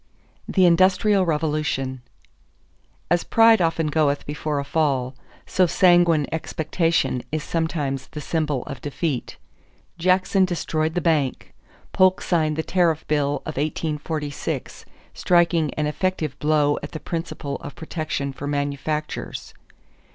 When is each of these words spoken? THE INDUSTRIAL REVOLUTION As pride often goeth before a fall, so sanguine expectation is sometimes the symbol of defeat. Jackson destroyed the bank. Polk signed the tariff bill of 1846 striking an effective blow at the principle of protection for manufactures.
THE 0.47 0.65
INDUSTRIAL 0.65 1.27
REVOLUTION 1.27 2.01
As 3.11 3.23
pride 3.23 3.61
often 3.61 3.85
goeth 3.85 4.25
before 4.25 4.57
a 4.57 4.63
fall, 4.65 5.13
so 5.45 5.67
sanguine 5.67 6.25
expectation 6.31 7.21
is 7.31 7.43
sometimes 7.43 8.07
the 8.07 8.19
symbol 8.19 8.63
of 8.63 8.81
defeat. 8.81 9.37
Jackson 9.99 10.43
destroyed 10.43 10.95
the 10.95 11.01
bank. 11.01 11.53
Polk 11.93 12.19
signed 12.23 12.55
the 12.55 12.63
tariff 12.63 13.07
bill 13.07 13.43
of 13.45 13.57
1846 13.57 14.85
striking 15.13 15.71
an 15.75 15.85
effective 15.85 16.35
blow 16.39 16.79
at 16.81 16.93
the 16.93 16.99
principle 16.99 17.57
of 17.57 17.75
protection 17.75 18.33
for 18.33 18.47
manufactures. 18.47 19.53